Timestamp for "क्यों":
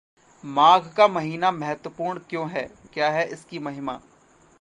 2.29-2.49